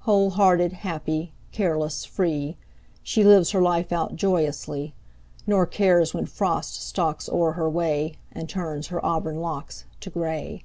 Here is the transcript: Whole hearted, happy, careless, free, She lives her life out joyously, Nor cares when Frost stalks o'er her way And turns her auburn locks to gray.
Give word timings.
Whole 0.00 0.28
hearted, 0.32 0.74
happy, 0.74 1.32
careless, 1.52 2.04
free, 2.04 2.58
She 3.02 3.24
lives 3.24 3.52
her 3.52 3.62
life 3.62 3.92
out 3.92 4.14
joyously, 4.14 4.92
Nor 5.46 5.64
cares 5.64 6.12
when 6.12 6.26
Frost 6.26 6.86
stalks 6.86 7.30
o'er 7.30 7.52
her 7.52 7.70
way 7.70 8.16
And 8.30 8.46
turns 8.46 8.88
her 8.88 9.02
auburn 9.02 9.40
locks 9.40 9.86
to 10.00 10.10
gray. 10.10 10.64